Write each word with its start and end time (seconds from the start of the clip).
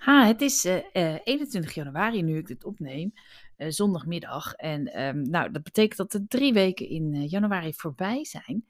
Ha, 0.00 0.26
het 0.26 0.40
is 0.40 0.64
eh, 0.64 1.14
eh, 1.14 1.20
21 1.24 1.74
januari 1.74 2.22
nu 2.22 2.38
ik 2.38 2.46
dit 2.46 2.64
opneem, 2.64 3.12
eh, 3.60 3.70
zondagmiddag. 3.70 4.52
En 4.52 4.92
ehm, 4.92 5.22
nou, 5.22 5.50
dat 5.50 5.62
betekent 5.62 5.96
dat 5.96 6.10
de 6.10 6.26
drie 6.26 6.52
weken 6.52 6.88
in 6.88 7.14
eh, 7.14 7.30
januari 7.30 7.72
voorbij 7.74 8.24
zijn. 8.24 8.66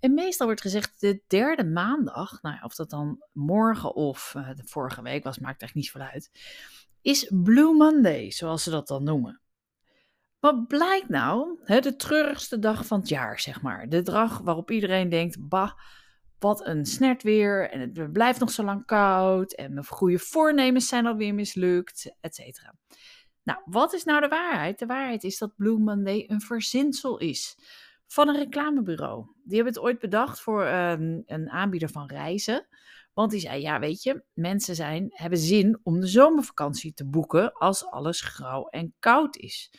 En 0.00 0.14
meestal 0.14 0.46
wordt 0.46 0.60
gezegd 0.60 1.00
de 1.00 1.22
derde 1.26 1.64
maandag, 1.64 2.42
nou 2.42 2.56
of 2.62 2.74
dat 2.74 2.90
dan 2.90 3.22
morgen 3.32 3.94
of 3.94 4.32
eh, 4.36 4.48
de 4.56 4.62
vorige 4.64 5.02
week 5.02 5.24
was, 5.24 5.38
maakt 5.38 5.62
echt 5.62 5.74
niet 5.74 5.86
zoveel 5.86 6.08
uit, 6.08 6.30
is 7.00 7.32
Blue 7.42 7.74
Monday, 7.74 8.30
zoals 8.30 8.62
ze 8.62 8.70
dat 8.70 8.88
dan 8.88 9.04
noemen. 9.04 9.40
Wat 10.40 10.66
blijkt 10.66 11.08
nou? 11.08 11.58
Hè, 11.64 11.80
de 11.80 11.96
treurigste 11.96 12.58
dag 12.58 12.86
van 12.86 12.98
het 12.98 13.08
jaar, 13.08 13.40
zeg 13.40 13.62
maar. 13.62 13.88
De 13.88 14.02
dag 14.02 14.38
waarop 14.38 14.70
iedereen 14.70 15.08
denkt, 15.08 15.48
bah, 15.48 15.72
wat 16.42 16.66
een 16.66 16.86
snert 16.86 17.22
weer 17.22 17.70
en 17.70 17.80
het 17.80 18.12
blijft 18.12 18.40
nog 18.40 18.50
zo 18.50 18.62
lang 18.62 18.86
koud 18.86 19.52
en 19.52 19.72
mijn 19.72 19.86
goede 19.86 20.18
voornemens 20.18 20.88
zijn 20.88 21.06
alweer 21.06 21.34
mislukt, 21.34 22.14
et 22.20 22.34
cetera. 22.34 22.74
Nou, 23.42 23.60
wat 23.64 23.92
is 23.92 24.04
nou 24.04 24.20
de 24.20 24.28
waarheid? 24.28 24.78
De 24.78 24.86
waarheid 24.86 25.24
is 25.24 25.38
dat 25.38 25.56
Blue 25.56 25.78
Monday 25.78 26.24
een 26.26 26.40
verzinsel 26.40 27.18
is 27.18 27.56
van 28.06 28.28
een 28.28 28.36
reclamebureau. 28.36 29.26
Die 29.44 29.54
hebben 29.54 29.74
het 29.74 29.82
ooit 29.82 29.98
bedacht 29.98 30.40
voor 30.40 30.64
ehm, 30.64 31.20
een 31.26 31.50
aanbieder 31.50 31.88
van 31.88 32.06
reizen. 32.06 32.66
Want 33.12 33.30
die 33.30 33.40
zei, 33.40 33.60
ja 33.60 33.78
weet 33.78 34.02
je, 34.02 34.24
mensen 34.32 34.74
zijn, 34.74 35.06
hebben 35.10 35.38
zin 35.38 35.80
om 35.82 36.00
de 36.00 36.06
zomervakantie 36.06 36.94
te 36.94 37.06
boeken 37.08 37.52
als 37.52 37.86
alles 37.86 38.20
grauw 38.20 38.68
en 38.68 38.94
koud 38.98 39.36
is. 39.36 39.72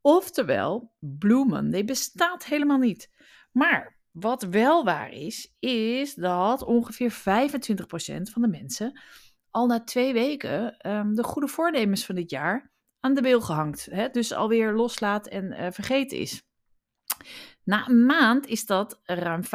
Oftewel, 0.00 0.92
Blue 0.98 1.44
Monday 1.44 1.84
bestaat 1.84 2.44
helemaal 2.44 2.78
niet. 2.78 3.10
Maar 3.52 3.97
wat 4.20 4.42
wel 4.42 4.84
waar 4.84 5.12
is, 5.12 5.54
is 5.58 6.14
dat 6.14 6.62
ongeveer 6.62 7.12
25% 7.12 7.14
van 8.22 8.42
de 8.42 8.48
mensen 8.48 9.00
al 9.50 9.66
na 9.66 9.84
twee 9.84 10.12
weken 10.12 10.76
ehm, 10.78 11.14
de 11.14 11.22
goede 11.22 11.48
voornemens 11.48 12.04
van 12.06 12.14
dit 12.14 12.30
jaar 12.30 12.72
aan 13.00 13.14
de 13.14 13.22
beel 13.22 13.40
gehangt. 13.40 13.88
Hè? 13.90 14.08
Dus 14.08 14.32
alweer 14.32 14.72
loslaat 14.72 15.26
en 15.26 15.44
uh, 15.44 15.66
vergeten 15.70 16.18
is. 16.18 16.42
Na 17.64 17.88
een 17.88 18.06
maand 18.06 18.46
is 18.46 18.66
dat 18.66 19.00
ruim 19.04 19.42
35%. 19.44 19.48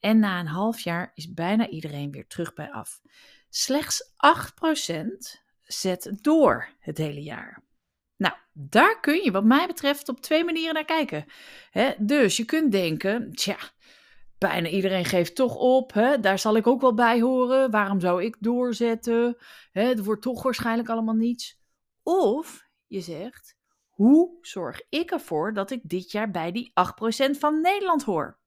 En 0.00 0.18
na 0.18 0.40
een 0.40 0.46
half 0.46 0.80
jaar 0.80 1.10
is 1.14 1.32
bijna 1.32 1.68
iedereen 1.68 2.10
weer 2.10 2.26
terug 2.26 2.52
bij 2.52 2.70
af. 2.70 3.00
Slechts 3.48 4.12
8% 5.02 5.06
zet 5.60 6.18
door 6.20 6.68
het 6.78 6.98
hele 6.98 7.22
jaar. 7.22 7.62
Nou, 8.22 8.34
daar 8.52 9.00
kun 9.00 9.22
je 9.22 9.30
wat 9.30 9.44
mij 9.44 9.66
betreft 9.66 10.08
op 10.08 10.20
twee 10.20 10.44
manieren 10.44 10.74
naar 10.74 10.84
kijken. 10.84 11.24
He, 11.70 11.92
dus 11.98 12.36
je 12.36 12.44
kunt 12.44 12.72
denken, 12.72 13.32
tja, 13.32 13.56
bijna 14.38 14.68
iedereen 14.68 15.04
geeft 15.04 15.34
toch 15.34 15.56
op. 15.56 15.92
Hè? 15.92 16.20
Daar 16.20 16.38
zal 16.38 16.56
ik 16.56 16.66
ook 16.66 16.80
wel 16.80 16.94
bij 16.94 17.20
horen. 17.20 17.70
Waarom 17.70 18.00
zou 18.00 18.24
ik 18.24 18.36
doorzetten? 18.40 19.36
Hè, 19.72 19.82
het 19.82 20.04
wordt 20.04 20.22
toch 20.22 20.42
waarschijnlijk 20.42 20.88
allemaal 20.88 21.14
niets. 21.14 21.60
Of 22.02 22.62
je 22.86 23.00
zegt, 23.00 23.56
hoe 23.88 24.38
zorg 24.40 24.80
ik 24.88 25.10
ervoor 25.10 25.52
dat 25.52 25.70
ik 25.70 25.80
dit 25.82 26.10
jaar 26.10 26.30
bij 26.30 26.52
die 26.52 26.72
8% 27.28 27.38
van 27.38 27.60
Nederland 27.60 28.02
hoor? 28.02 28.38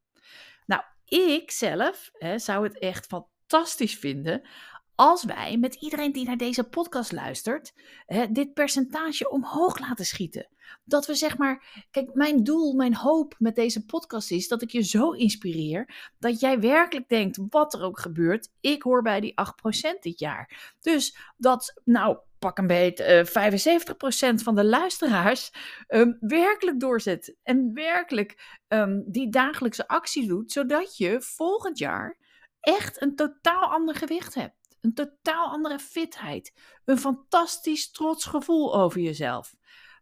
Nou, 0.65 0.81
ik 1.05 1.51
zelf 1.51 2.09
hè, 2.13 2.39
zou 2.39 2.63
het 2.63 2.79
echt 2.79 3.05
fantastisch 3.05 3.97
vinden 3.97 4.47
als 4.95 5.23
wij 5.23 5.57
met 5.57 5.75
iedereen 5.75 6.11
die 6.11 6.25
naar 6.25 6.37
deze 6.37 6.63
podcast 6.63 7.11
luistert, 7.11 7.73
hè, 8.05 8.31
dit 8.31 8.53
percentage 8.53 9.29
omhoog 9.29 9.79
laten 9.79 10.05
schieten. 10.05 10.47
Dat 10.83 11.05
we 11.05 11.15
zeg 11.15 11.37
maar, 11.37 11.85
kijk, 11.91 12.13
mijn 12.13 12.43
doel, 12.43 12.73
mijn 12.73 12.95
hoop 12.95 13.35
met 13.39 13.55
deze 13.55 13.85
podcast 13.85 14.31
is 14.31 14.47
dat 14.47 14.61
ik 14.61 14.69
je 14.69 14.81
zo 14.81 15.11
inspireer 15.11 16.11
dat 16.19 16.39
jij 16.39 16.59
werkelijk 16.59 17.09
denkt, 17.09 17.39
wat 17.49 17.73
er 17.73 17.81
ook 17.81 17.99
gebeurt, 17.99 18.51
ik 18.59 18.83
hoor 18.83 19.01
bij 19.01 19.19
die 19.19 19.33
8% 19.33 19.99
dit 19.99 20.19
jaar. 20.19 20.73
Dus 20.81 21.17
dat, 21.37 21.81
nou, 21.83 22.17
pak 22.39 22.57
een 22.57 22.67
beetje 22.67 23.29
uh, 23.35 24.33
75% 24.39 24.43
van 24.43 24.55
de 24.55 24.65
luisteraars 24.65 25.51
um, 25.87 26.17
werkelijk 26.19 26.79
doorzet 26.79 27.35
en 27.43 27.73
werkelijk 27.73 28.59
um, 28.67 29.03
die 29.07 29.29
dagelijkse 29.29 29.87
actie 29.87 30.27
doet, 30.27 30.51
zodat 30.51 30.97
je 30.97 31.21
volgend 31.21 31.77
jaar 31.77 32.17
echt 32.59 33.01
een 33.01 33.15
totaal 33.15 33.71
ander 33.71 33.95
gewicht 33.95 34.33
hebt 34.33 34.64
een 34.85 34.93
totaal 34.93 35.47
andere 35.49 35.79
fitheid, 35.79 36.53
een 36.85 36.97
fantastisch 36.97 37.91
trots 37.91 38.25
gevoel 38.25 38.75
over 38.75 39.01
jezelf. 39.01 39.55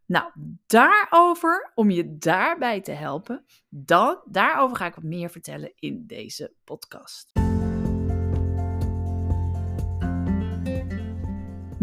Nou, 0.05 0.31
daarover, 0.67 1.71
om 1.75 1.89
je 1.89 2.17
daarbij 2.17 2.81
te 2.81 2.91
helpen, 2.91 3.45
dan, 3.69 4.21
daarover 4.25 4.77
ga 4.77 4.85
ik 4.85 4.95
wat 4.95 5.03
meer 5.03 5.29
vertellen 5.29 5.73
in 5.75 6.03
deze 6.07 6.53
podcast. 6.63 7.31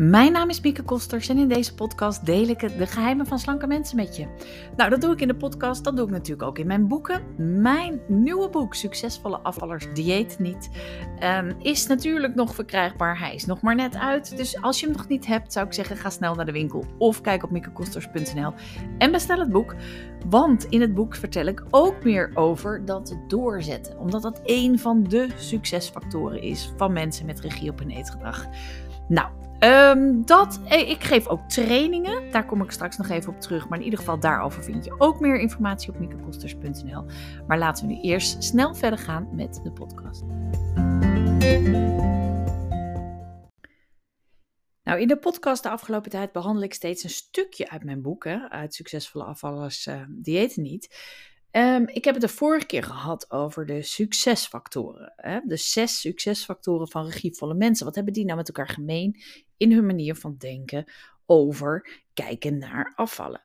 Mijn 0.00 0.32
naam 0.32 0.48
is 0.48 0.60
Mieke 0.60 0.82
Kosters 0.82 1.28
en 1.28 1.38
in 1.38 1.48
deze 1.48 1.74
podcast 1.74 2.26
deel 2.26 2.48
ik 2.48 2.78
de 2.78 2.86
geheimen 2.86 3.26
van 3.26 3.38
slanke 3.38 3.66
mensen 3.66 3.96
met 3.96 4.16
je. 4.16 4.26
Nou, 4.76 4.90
dat 4.90 5.00
doe 5.00 5.12
ik 5.12 5.20
in 5.20 5.28
de 5.28 5.36
podcast, 5.36 5.84
dat 5.84 5.96
doe 5.96 6.04
ik 6.04 6.10
natuurlijk 6.10 6.48
ook 6.48 6.58
in 6.58 6.66
mijn 6.66 6.88
boeken. 6.88 7.22
Mijn 7.60 8.00
nieuwe 8.08 8.48
boek, 8.48 8.74
Succesvolle 8.74 9.38
Afvallers 9.38 9.86
Dieet 9.94 10.38
Niet, 10.38 10.70
um, 11.22 11.54
is 11.58 11.86
natuurlijk 11.86 12.34
nog 12.34 12.54
verkrijgbaar. 12.54 13.18
Hij 13.18 13.34
is 13.34 13.46
nog 13.46 13.60
maar 13.60 13.74
net 13.74 13.96
uit, 13.96 14.36
dus 14.36 14.62
als 14.62 14.80
je 14.80 14.86
hem 14.86 14.96
nog 14.96 15.08
niet 15.08 15.26
hebt, 15.26 15.52
zou 15.52 15.66
ik 15.66 15.72
zeggen, 15.72 15.96
ga 15.96 16.10
snel 16.10 16.34
naar 16.34 16.46
de 16.46 16.52
winkel 16.52 16.84
of 16.98 17.20
kijk 17.20 17.42
op 17.42 17.50
miekekosters.nl 17.50 18.52
en 18.98 19.12
bestel 19.12 19.38
het 19.38 19.50
boek. 19.50 19.74
Want 20.26 20.64
in 20.64 20.80
het 20.80 20.94
boek 20.94 21.14
vertel 21.14 21.46
ik 21.46 21.64
ook 21.70 22.04
meer 22.04 22.30
over 22.34 22.84
dat 22.84 23.16
doorzetten, 23.28 23.98
omdat 23.98 24.22
dat 24.22 24.40
een 24.44 24.78
van 24.78 25.02
de 25.02 25.28
succesfactoren 25.36 26.42
is 26.42 26.72
van 26.76 26.92
mensen 26.92 27.26
met 27.26 27.40
regie 27.40 27.70
op 27.70 27.78
hun 27.78 27.90
eetgedrag. 27.90 28.46
Nou, 29.08 29.28
Um, 29.64 30.26
dat, 30.26 30.60
eh, 30.68 30.90
ik 30.90 31.02
geef 31.02 31.26
ook 31.26 31.48
trainingen. 31.48 32.30
Daar 32.30 32.46
kom 32.46 32.62
ik 32.62 32.70
straks 32.70 32.96
nog 32.96 33.08
even 33.08 33.32
op 33.34 33.40
terug. 33.40 33.68
Maar 33.68 33.78
in 33.78 33.84
ieder 33.84 33.98
geval 33.98 34.20
daarover 34.20 34.64
vind 34.64 34.84
je 34.84 34.94
ook 34.98 35.20
meer 35.20 35.40
informatie 35.40 35.88
op 35.92 35.98
miekekosters.nl. 35.98 37.04
Maar 37.46 37.58
laten 37.58 37.86
we 37.86 37.92
nu 37.92 38.00
eerst 38.00 38.44
snel 38.44 38.74
verder 38.74 38.98
gaan 38.98 39.28
met 39.32 39.60
de 39.62 39.72
podcast. 39.72 40.22
Nou, 44.82 45.00
in 45.00 45.08
de 45.08 45.18
podcast 45.20 45.62
de 45.62 45.70
afgelopen 45.70 46.10
tijd 46.10 46.32
behandel 46.32 46.62
ik 46.62 46.74
steeds 46.74 47.04
een 47.04 47.10
stukje 47.10 47.70
uit 47.70 47.84
mijn 47.84 48.02
boek, 48.02 48.24
hè, 48.24 48.48
uit 48.48 48.74
Succesvolle 48.74 49.24
Afvallers 49.24 49.86
uh, 49.86 50.46
Niet. 50.54 50.96
Um, 51.52 51.88
ik 51.88 52.04
heb 52.04 52.14
het 52.14 52.22
de 52.22 52.28
vorige 52.28 52.66
keer 52.66 52.82
gehad 52.82 53.30
over 53.30 53.66
de 53.66 53.82
succesfactoren. 53.82 55.12
Hè? 55.16 55.40
De 55.44 55.56
zes 55.56 56.00
succesfactoren 56.00 56.88
van 56.88 57.04
regievolle 57.04 57.54
mensen. 57.54 57.86
Wat 57.86 57.94
hebben 57.94 58.12
die 58.12 58.24
nou 58.24 58.36
met 58.36 58.48
elkaar 58.48 58.68
gemeen 58.68 59.20
in 59.56 59.72
hun 59.72 59.86
manier 59.86 60.14
van 60.14 60.36
denken 60.38 60.84
over 61.26 62.02
kijken 62.14 62.58
naar 62.58 62.92
afvallen? 62.94 63.44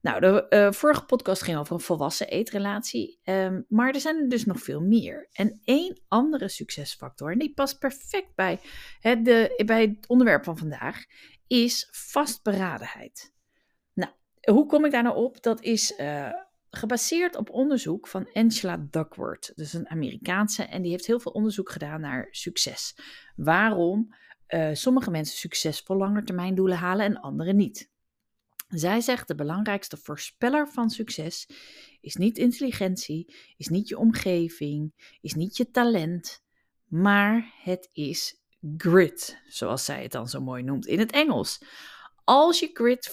Nou, 0.00 0.20
de 0.20 0.46
uh, 0.50 0.72
vorige 0.72 1.04
podcast 1.04 1.42
ging 1.42 1.58
over 1.58 1.74
een 1.74 1.80
volwassen 1.80 2.28
eetrelatie, 2.28 3.20
um, 3.24 3.64
maar 3.68 3.94
er 3.94 4.00
zijn 4.00 4.16
er 4.16 4.28
dus 4.28 4.44
nog 4.44 4.60
veel 4.60 4.80
meer. 4.80 5.28
En 5.32 5.60
één 5.64 6.00
andere 6.08 6.48
succesfactor, 6.48 7.32
en 7.32 7.38
die 7.38 7.54
past 7.54 7.78
perfect 7.78 8.34
bij, 8.34 8.60
hè, 9.00 9.22
de, 9.22 9.62
bij 9.66 9.80
het 9.80 10.08
onderwerp 10.08 10.44
van 10.44 10.58
vandaag, 10.58 11.04
is 11.46 11.88
vastberadenheid. 11.90 13.32
Nou, 13.92 14.12
hoe 14.50 14.66
kom 14.66 14.84
ik 14.84 14.90
daar 14.90 15.02
nou 15.02 15.16
op? 15.16 15.42
Dat 15.42 15.62
is 15.62 15.98
uh, 15.98 16.28
gebaseerd 16.74 17.36
op 17.36 17.50
onderzoek 17.50 18.08
van 18.08 18.28
Angela 18.32 18.86
Duckworth. 18.90 19.52
Dus 19.54 19.72
een 19.72 19.88
Amerikaanse 19.88 20.62
en 20.62 20.82
die 20.82 20.90
heeft 20.90 21.06
heel 21.06 21.20
veel 21.20 21.32
onderzoek 21.32 21.70
gedaan 21.70 22.00
naar 22.00 22.28
succes. 22.30 22.96
Waarom 23.36 24.14
uh, 24.48 24.70
sommige 24.72 25.10
mensen 25.10 25.36
succesvol 25.36 25.96
langetermijndoelen 25.96 26.78
halen 26.78 27.04
en 27.06 27.20
anderen 27.20 27.56
niet. 27.56 27.92
Zij 28.68 29.00
zegt 29.00 29.28
de 29.28 29.34
belangrijkste 29.34 29.96
voorspeller 29.96 30.68
van 30.68 30.90
succes 30.90 31.48
is 32.00 32.14
niet 32.14 32.38
intelligentie, 32.38 33.34
is 33.56 33.68
niet 33.68 33.88
je 33.88 33.98
omgeving, 33.98 34.92
is 35.20 35.34
niet 35.34 35.56
je 35.56 35.70
talent, 35.70 36.44
maar 36.84 37.54
het 37.62 37.88
is 37.92 38.42
grit, 38.76 39.42
zoals 39.46 39.84
zij 39.84 40.02
het 40.02 40.12
dan 40.12 40.28
zo 40.28 40.40
mooi 40.40 40.62
noemt 40.62 40.86
in 40.86 40.98
het 40.98 41.12
Engels. 41.12 41.64
Als 42.24 42.60
je 42.60 42.70
grit 42.72 43.08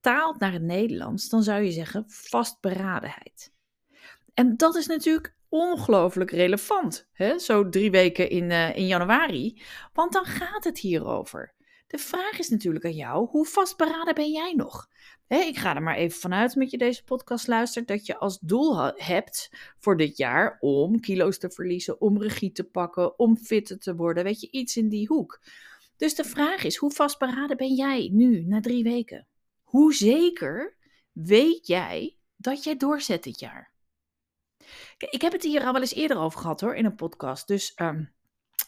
vertaalt 0.00 0.38
naar 0.38 0.52
het 0.52 0.62
Nederlands, 0.62 1.28
dan 1.28 1.42
zou 1.42 1.62
je 1.62 1.70
zeggen 1.70 2.04
vastberadenheid. 2.06 3.52
En 4.34 4.56
dat 4.56 4.76
is 4.76 4.86
natuurlijk 4.86 5.34
ongelooflijk 5.48 6.30
relevant, 6.30 7.08
hè? 7.12 7.38
zo 7.38 7.68
drie 7.68 7.90
weken 7.90 8.30
in, 8.30 8.50
uh, 8.50 8.76
in 8.76 8.86
januari, 8.86 9.62
want 9.92 10.12
dan 10.12 10.24
gaat 10.24 10.64
het 10.64 10.78
hierover. 10.78 11.54
De 11.86 11.98
vraag 11.98 12.38
is 12.38 12.48
natuurlijk 12.48 12.84
aan 12.84 12.94
jou, 12.94 13.28
hoe 13.28 13.46
vastberaden 13.46 14.14
ben 14.14 14.30
jij 14.30 14.52
nog? 14.52 14.88
Hè, 15.26 15.38
ik 15.38 15.58
ga 15.58 15.74
er 15.74 15.82
maar 15.82 15.96
even 15.96 16.20
vanuit 16.20 16.54
met 16.54 16.70
je 16.70 16.78
deze 16.78 17.04
podcast 17.04 17.46
luistert, 17.46 17.88
dat 17.88 18.06
je 18.06 18.18
als 18.18 18.38
doel 18.38 18.92
hebt 18.96 19.50
voor 19.78 19.96
dit 19.96 20.16
jaar 20.16 20.56
om 20.60 21.00
kilo's 21.00 21.38
te 21.38 21.50
verliezen, 21.50 22.00
om 22.00 22.22
regie 22.22 22.52
te 22.52 22.64
pakken, 22.64 23.18
om 23.18 23.36
fitter 23.36 23.78
te 23.78 23.94
worden, 23.94 24.24
weet 24.24 24.40
je, 24.40 24.50
iets 24.50 24.76
in 24.76 24.88
die 24.88 25.06
hoek. 25.06 25.40
Dus 25.96 26.14
de 26.14 26.24
vraag 26.24 26.64
is, 26.64 26.76
hoe 26.76 26.90
vastberaden 26.90 27.56
ben 27.56 27.74
jij 27.74 28.08
nu, 28.12 28.44
na 28.46 28.60
drie 28.60 28.82
weken? 28.82 29.26
Hoe 29.70 29.94
zeker 29.94 30.76
weet 31.12 31.66
jij 31.66 32.16
dat 32.36 32.64
jij 32.64 32.76
doorzet 32.76 33.24
dit 33.24 33.40
jaar? 33.40 33.72
Ik 34.98 35.22
heb 35.22 35.32
het 35.32 35.42
hier 35.42 35.64
al 35.64 35.72
wel 35.72 35.80
eens 35.80 35.94
eerder 35.94 36.18
over 36.18 36.40
gehad 36.40 36.60
hoor, 36.60 36.74
in 36.74 36.84
een 36.84 36.94
podcast. 36.94 37.46
Dus 37.46 37.72
um, 37.76 38.12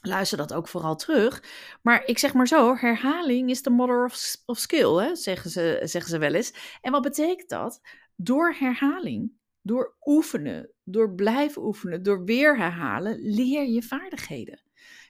luister 0.01 0.39
dat 0.39 0.53
ook 0.53 0.69
vooral 0.69 0.97
terug. 0.97 1.43
Maar 1.83 2.05
ik 2.05 2.19
zeg 2.19 2.35
maar 2.35 2.49
zo, 2.49 2.77
herhaling 2.77 3.51
is 3.51 3.63
the 3.63 3.71
mother 3.71 4.05
of, 4.05 4.37
of 4.47 4.59
skill, 4.59 4.95
hè, 4.95 5.17
zeggen, 5.17 5.51
ze, 5.51 5.81
zeggen 5.83 6.11
ze 6.11 6.19
wel 6.19 6.35
eens. 6.35 6.79
En 6.81 6.93
wat 6.93 7.03
betekent 7.03 7.49
dat? 7.49 7.81
Door 8.17 8.55
herhaling, 8.59 9.33
door 9.61 9.97
oefenen, 10.05 10.73
door 10.85 11.15
blijven 11.15 11.63
oefenen, 11.63 12.03
door 12.03 12.25
weer 12.25 12.57
herhalen, 12.57 13.19
leer 13.21 13.67
je 13.67 13.83
vaardigheden. 13.83 14.63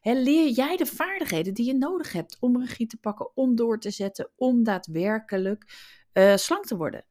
Leer 0.02 0.48
jij 0.48 0.76
de 0.76 0.86
vaardigheden 0.86 1.54
die 1.54 1.66
je 1.66 1.74
nodig 1.74 2.12
hebt 2.12 2.36
om 2.40 2.60
regie 2.60 2.86
te 2.86 2.96
pakken, 2.96 3.36
om 3.36 3.56
door 3.56 3.78
te 3.78 3.90
zetten, 3.90 4.30
om 4.36 4.62
daadwerkelijk 4.62 5.64
uh, 6.12 6.36
slank 6.36 6.64
te 6.64 6.76
worden. 6.76 7.04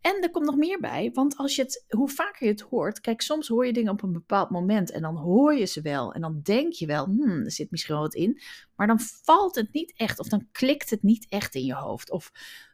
En 0.00 0.22
er 0.22 0.30
komt 0.30 0.46
nog 0.46 0.56
meer 0.56 0.80
bij, 0.80 1.10
want 1.12 1.36
als 1.36 1.56
je 1.56 1.62
het, 1.62 1.84
hoe 1.88 2.08
vaker 2.08 2.46
je 2.46 2.52
het 2.52 2.60
hoort, 2.60 3.00
kijk, 3.00 3.20
soms 3.20 3.48
hoor 3.48 3.66
je 3.66 3.72
dingen 3.72 3.92
op 3.92 4.02
een 4.02 4.12
bepaald 4.12 4.50
moment 4.50 4.90
en 4.90 5.02
dan 5.02 5.16
hoor 5.16 5.54
je 5.54 5.64
ze 5.64 5.80
wel 5.80 6.12
en 6.12 6.20
dan 6.20 6.40
denk 6.42 6.72
je 6.72 6.86
wel, 6.86 7.04
hmm, 7.04 7.44
er 7.44 7.52
zit 7.52 7.70
misschien 7.70 7.94
wel 7.94 8.04
wat 8.04 8.14
in, 8.14 8.40
maar 8.76 8.86
dan 8.86 9.00
valt 9.00 9.54
het 9.54 9.72
niet 9.72 9.92
echt 9.96 10.18
of 10.18 10.28
dan 10.28 10.48
klikt 10.52 10.90
het 10.90 11.02
niet 11.02 11.26
echt 11.28 11.54
in 11.54 11.64
je 11.64 11.74
hoofd 11.74 12.10
of 12.10 12.30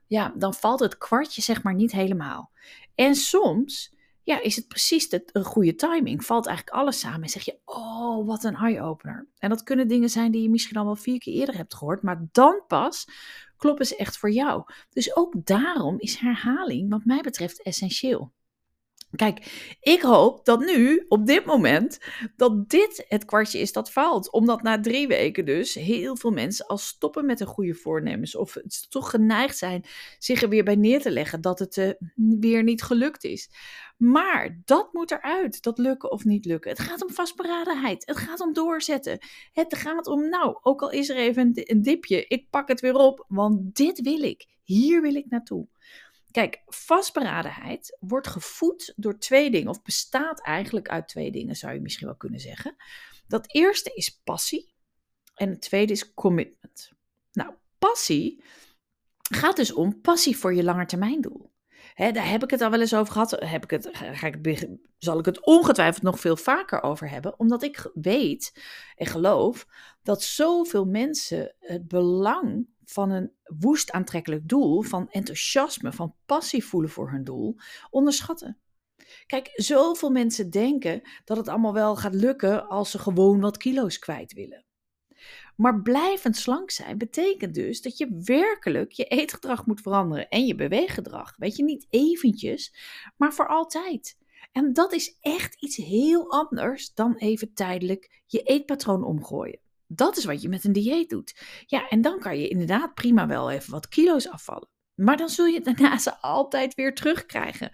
ja, 0.06 0.34
dan 0.36 0.54
valt 0.54 0.80
het 0.80 0.98
kwartje 0.98 1.42
zeg 1.42 1.62
maar 1.62 1.74
niet 1.74 1.92
helemaal. 1.92 2.50
En 2.94 3.14
soms 3.14 3.95
ja, 4.26 4.40
is 4.40 4.56
het 4.56 4.68
precies 4.68 5.08
de, 5.08 5.24
goede 5.42 5.74
timing. 5.74 6.24
Valt 6.24 6.46
eigenlijk 6.46 6.76
alles 6.76 6.98
samen 6.98 7.22
en 7.22 7.28
zeg 7.28 7.44
je, 7.44 7.58
oh, 7.64 8.26
wat 8.26 8.44
een 8.44 8.54
eye-opener. 8.54 9.28
En 9.38 9.48
dat 9.48 9.62
kunnen 9.62 9.88
dingen 9.88 10.08
zijn 10.08 10.32
die 10.32 10.42
je 10.42 10.50
misschien 10.50 10.76
al 10.76 10.84
wel 10.84 10.96
vier 10.96 11.18
keer 11.18 11.34
eerder 11.34 11.56
hebt 11.56 11.74
gehoord, 11.74 12.02
maar 12.02 12.26
dan 12.32 12.62
pas 12.66 13.08
kloppen 13.56 13.86
ze 13.86 13.96
echt 13.96 14.18
voor 14.18 14.30
jou. 14.30 14.64
Dus 14.90 15.16
ook 15.16 15.46
daarom 15.46 15.98
is 15.98 16.16
herhaling, 16.16 16.90
wat 16.90 17.04
mij 17.04 17.20
betreft, 17.20 17.62
essentieel. 17.62 18.32
Kijk, 19.14 19.74
ik 19.80 20.02
hoop 20.02 20.44
dat 20.44 20.60
nu, 20.60 21.04
op 21.08 21.26
dit 21.26 21.44
moment, 21.44 21.98
dat 22.36 22.68
dit 22.70 23.04
het 23.08 23.24
kwartje 23.24 23.58
is 23.58 23.72
dat 23.72 23.92
valt. 23.92 24.32
Omdat 24.32 24.62
na 24.62 24.80
drie 24.80 25.06
weken 25.06 25.44
dus 25.44 25.74
heel 25.74 26.16
veel 26.16 26.30
mensen 26.30 26.66
al 26.66 26.78
stoppen 26.78 27.26
met 27.26 27.40
een 27.40 27.46
goede 27.46 27.74
voornemens. 27.74 28.36
Of 28.36 28.56
toch 28.88 29.10
geneigd 29.10 29.58
zijn 29.58 29.84
zich 30.18 30.42
er 30.42 30.48
weer 30.48 30.64
bij 30.64 30.76
neer 30.76 31.00
te 31.00 31.10
leggen 31.10 31.40
dat 31.40 31.58
het 31.58 31.76
uh, 31.76 31.90
weer 32.14 32.62
niet 32.62 32.82
gelukt 32.82 33.24
is. 33.24 33.50
Maar 33.96 34.60
dat 34.64 34.92
moet 34.92 35.10
eruit, 35.10 35.62
dat 35.62 35.78
lukken 35.78 36.10
of 36.10 36.24
niet 36.24 36.44
lukken. 36.44 36.70
Het 36.70 36.80
gaat 36.80 37.02
om 37.02 37.14
vastberadenheid. 37.14 38.06
Het 38.06 38.16
gaat 38.16 38.40
om 38.40 38.52
doorzetten. 38.52 39.18
Het 39.52 39.76
gaat 39.76 40.06
om, 40.06 40.28
nou, 40.28 40.58
ook 40.62 40.82
al 40.82 40.90
is 40.90 41.08
er 41.08 41.16
even 41.16 41.50
een 41.54 41.82
dipje, 41.82 42.26
ik 42.26 42.50
pak 42.50 42.68
het 42.68 42.80
weer 42.80 42.94
op, 42.94 43.24
want 43.28 43.76
dit 43.76 44.00
wil 44.00 44.22
ik. 44.22 44.46
Hier 44.62 45.02
wil 45.02 45.14
ik 45.14 45.26
naartoe. 45.28 45.68
Kijk, 46.30 46.62
vastberadenheid 46.66 47.96
wordt 48.00 48.26
gevoed 48.26 48.92
door 48.96 49.18
twee 49.18 49.50
dingen, 49.50 49.68
of 49.68 49.82
bestaat 49.82 50.40
eigenlijk 50.40 50.88
uit 50.88 51.08
twee 51.08 51.30
dingen, 51.30 51.56
zou 51.56 51.74
je 51.74 51.80
misschien 51.80 52.06
wel 52.06 52.16
kunnen 52.16 52.40
zeggen. 52.40 52.76
Dat 53.26 53.52
eerste 53.52 53.92
is 53.94 54.20
passie 54.24 54.74
en 55.34 55.48
het 55.48 55.60
tweede 55.60 55.92
is 55.92 56.14
commitment. 56.14 56.92
Nou, 57.32 57.54
passie 57.78 58.42
gaat 59.30 59.56
dus 59.56 59.72
om 59.72 60.00
passie 60.00 60.36
voor 60.36 60.54
je 60.54 60.64
langetermijndoel. 60.64 61.54
He, 61.94 62.12
daar 62.12 62.28
heb 62.28 62.42
ik 62.42 62.50
het 62.50 62.60
al 62.60 62.70
wel 62.70 62.80
eens 62.80 62.94
over 62.94 63.12
gehad. 63.12 63.30
Heb 63.30 63.64
ik 63.64 63.70
het, 63.70 63.88
ga 63.92 64.26
ik, 64.26 64.68
zal 64.98 65.18
ik 65.18 65.24
het 65.24 65.44
ongetwijfeld 65.44 66.02
nog 66.02 66.20
veel 66.20 66.36
vaker 66.36 66.82
over 66.82 67.10
hebben. 67.10 67.38
Omdat 67.38 67.62
ik 67.62 67.90
weet 67.94 68.62
en 68.96 69.06
geloof 69.06 69.66
dat 70.02 70.22
zoveel 70.22 70.84
mensen 70.84 71.54
het 71.58 71.88
belang 71.88 72.68
van 72.86 73.10
een 73.10 73.32
woest 73.58 73.90
aantrekkelijk 73.90 74.48
doel, 74.48 74.82
van 74.82 75.10
enthousiasme, 75.10 75.92
van 75.92 76.14
passie 76.26 76.64
voelen 76.64 76.90
voor 76.90 77.10
hun 77.10 77.24
doel, 77.24 77.56
onderschatten. 77.90 78.58
Kijk, 79.26 79.50
zoveel 79.54 80.10
mensen 80.10 80.50
denken 80.50 81.02
dat 81.24 81.36
het 81.36 81.48
allemaal 81.48 81.72
wel 81.72 81.96
gaat 81.96 82.14
lukken 82.14 82.68
als 82.68 82.90
ze 82.90 82.98
gewoon 82.98 83.40
wat 83.40 83.56
kilo's 83.56 83.98
kwijt 83.98 84.32
willen. 84.32 84.64
Maar 85.56 85.82
blijvend 85.82 86.36
slank 86.36 86.70
zijn 86.70 86.98
betekent 86.98 87.54
dus 87.54 87.82
dat 87.82 87.98
je 87.98 88.20
werkelijk 88.24 88.92
je 88.92 89.04
eetgedrag 89.04 89.66
moet 89.66 89.80
veranderen 89.80 90.28
en 90.28 90.46
je 90.46 90.54
beweeggedrag. 90.54 91.36
Weet 91.36 91.56
je, 91.56 91.64
niet 91.64 91.86
eventjes, 91.90 92.74
maar 93.16 93.34
voor 93.34 93.48
altijd. 93.48 94.18
En 94.52 94.72
dat 94.72 94.92
is 94.92 95.18
echt 95.20 95.62
iets 95.62 95.76
heel 95.76 96.30
anders 96.30 96.94
dan 96.94 97.16
even 97.16 97.54
tijdelijk 97.54 98.22
je 98.26 98.42
eetpatroon 98.42 99.04
omgooien. 99.04 99.60
Dat 99.86 100.16
is 100.16 100.24
wat 100.24 100.42
je 100.42 100.48
met 100.48 100.64
een 100.64 100.72
dieet 100.72 101.10
doet. 101.10 101.36
Ja, 101.66 101.88
en 101.88 102.00
dan 102.00 102.18
kan 102.18 102.38
je 102.38 102.48
inderdaad 102.48 102.94
prima 102.94 103.26
wel 103.26 103.50
even 103.50 103.70
wat 103.70 103.88
kilo's 103.88 104.28
afvallen. 104.28 104.68
Maar 104.96 105.16
dan 105.16 105.28
zul 105.28 105.46
je 105.46 105.60
daarna 105.60 105.98
ze 106.08 106.20
altijd 106.20 106.74
weer 106.74 106.94
terugkrijgen. 106.94 107.70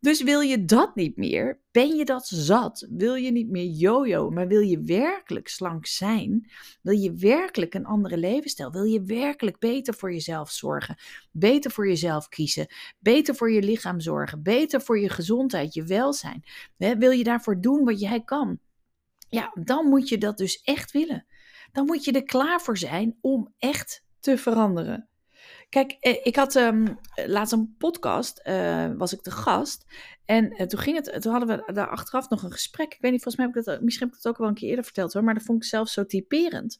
Dus 0.00 0.22
wil 0.22 0.40
je 0.40 0.64
dat 0.64 0.94
niet 0.94 1.16
meer? 1.16 1.60
Ben 1.70 1.96
je 1.96 2.04
dat 2.04 2.26
zat? 2.26 2.86
Wil 2.90 3.14
je 3.14 3.32
niet 3.32 3.50
meer 3.50 3.66
jojo, 3.66 4.30
maar 4.30 4.48
wil 4.48 4.60
je 4.60 4.82
werkelijk 4.82 5.48
slank 5.48 5.86
zijn? 5.86 6.50
Wil 6.82 6.98
je 6.98 7.12
werkelijk 7.12 7.74
een 7.74 7.84
andere 7.84 8.16
levensstijl? 8.16 8.70
Wil 8.70 8.84
je 8.84 9.02
werkelijk 9.02 9.58
beter 9.58 9.94
voor 9.94 10.12
jezelf 10.12 10.50
zorgen? 10.50 10.96
Beter 11.30 11.70
voor 11.70 11.88
jezelf 11.88 12.28
kiezen? 12.28 12.66
Beter 12.98 13.34
voor 13.34 13.50
je 13.50 13.62
lichaam 13.62 14.00
zorgen? 14.00 14.42
Beter 14.42 14.80
voor 14.80 14.98
je 14.98 15.08
gezondheid, 15.08 15.74
je 15.74 15.84
welzijn? 15.84 16.44
Wil 16.76 17.10
je 17.10 17.24
daarvoor 17.24 17.60
doen 17.60 17.84
wat 17.84 18.00
jij 18.00 18.22
kan? 18.24 18.58
Ja, 19.28 19.52
dan 19.60 19.86
moet 19.86 20.08
je 20.08 20.18
dat 20.18 20.38
dus 20.38 20.62
echt 20.62 20.92
willen 20.92 21.26
dan 21.72 21.86
moet 21.86 22.04
je 22.04 22.12
er 22.12 22.22
klaar 22.22 22.60
voor 22.60 22.78
zijn 22.78 23.16
om 23.20 23.54
echt 23.58 24.04
te 24.20 24.38
veranderen. 24.38 25.08
Kijk, 25.68 25.96
eh, 26.00 26.16
ik 26.22 26.36
had 26.36 26.54
um, 26.54 26.98
laatst 27.26 27.52
een 27.52 27.74
podcast, 27.78 28.40
uh, 28.44 28.90
was 28.96 29.12
ik 29.12 29.22
de 29.22 29.30
gast. 29.30 29.86
En 30.24 30.44
uh, 30.44 30.66
toen, 30.66 30.80
ging 30.80 30.96
het, 30.96 31.22
toen 31.22 31.32
hadden 31.32 31.64
we 31.66 31.72
daar 31.72 31.88
achteraf 31.88 32.28
nog 32.28 32.42
een 32.42 32.52
gesprek. 32.52 32.94
Ik 32.94 33.00
weet 33.00 33.12
niet, 33.12 33.22
volgens 33.22 33.36
mij 33.36 33.46
heb 33.46 33.56
ik 33.56 33.64
dat, 33.64 33.82
misschien 33.82 34.06
heb 34.06 34.16
ik 34.16 34.22
het 34.22 34.32
ook 34.32 34.38
wel 34.38 34.48
een 34.48 34.54
keer 34.54 34.68
eerder 34.68 34.84
verteld 34.84 35.12
hoor. 35.12 35.24
Maar 35.24 35.34
dat 35.34 35.42
vond 35.42 35.62
ik 35.62 35.68
zelf 35.68 35.88
zo 35.88 36.06
typerend. 36.06 36.78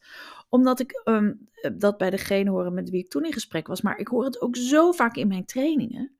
Omdat 0.49 0.79
ik 0.79 1.01
um, 1.05 1.49
dat 1.77 1.97
bij 1.97 2.09
degene 2.09 2.49
horen 2.49 2.73
met 2.73 2.89
wie 2.89 3.03
ik 3.03 3.09
toen 3.09 3.25
in 3.25 3.33
gesprek 3.33 3.67
was. 3.67 3.81
Maar 3.81 3.97
ik 3.97 4.07
hoor 4.07 4.25
het 4.25 4.41
ook 4.41 4.55
zo 4.55 4.91
vaak 4.91 5.15
in 5.15 5.27
mijn 5.27 5.45
trainingen. 5.45 6.11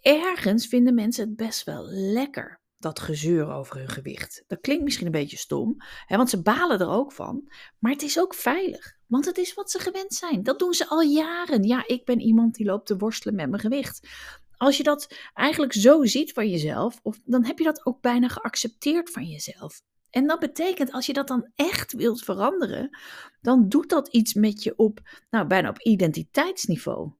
Ergens 0.00 0.66
vinden 0.66 0.94
mensen 0.94 1.24
het 1.24 1.36
best 1.36 1.64
wel 1.64 1.84
lekker 1.90 2.60
dat 2.78 3.00
gezeur 3.00 3.52
over 3.52 3.76
hun 3.76 3.88
gewicht. 3.88 4.44
Dat 4.46 4.60
klinkt 4.60 4.84
misschien 4.84 5.06
een 5.06 5.12
beetje 5.12 5.36
stom, 5.36 5.74
hè, 6.06 6.16
want 6.16 6.30
ze 6.30 6.42
balen 6.42 6.80
er 6.80 6.88
ook 6.88 7.12
van. 7.12 7.52
Maar 7.78 7.92
het 7.92 8.02
is 8.02 8.18
ook 8.18 8.34
veilig, 8.34 8.96
want 9.06 9.24
het 9.24 9.38
is 9.38 9.54
wat 9.54 9.70
ze 9.70 9.78
gewend 9.78 10.14
zijn. 10.14 10.42
Dat 10.42 10.58
doen 10.58 10.74
ze 10.74 10.88
al 10.88 11.00
jaren. 11.00 11.62
Ja, 11.62 11.86
ik 11.86 12.04
ben 12.04 12.20
iemand 12.20 12.54
die 12.54 12.66
loopt 12.66 12.86
te 12.86 12.96
worstelen 12.96 13.34
met 13.34 13.48
mijn 13.48 13.62
gewicht. 13.62 14.08
Als 14.56 14.76
je 14.76 14.82
dat 14.82 15.14
eigenlijk 15.34 15.72
zo 15.72 16.04
ziet 16.04 16.32
van 16.32 16.50
jezelf, 16.50 17.00
of, 17.02 17.18
dan 17.24 17.44
heb 17.44 17.58
je 17.58 17.64
dat 17.64 17.86
ook 17.86 18.00
bijna 18.00 18.28
geaccepteerd 18.28 19.10
van 19.10 19.24
jezelf. 19.24 19.82
En 20.10 20.26
dat 20.26 20.38
betekent, 20.38 20.92
als 20.92 21.06
je 21.06 21.12
dat 21.12 21.28
dan 21.28 21.50
echt 21.54 21.92
wilt 21.92 22.24
veranderen, 22.24 22.98
dan 23.40 23.68
doet 23.68 23.88
dat 23.88 24.08
iets 24.08 24.34
met 24.34 24.62
je 24.62 24.76
op, 24.76 25.00
nou, 25.30 25.46
bijna 25.46 25.68
op 25.68 25.80
identiteitsniveau. 25.80 27.12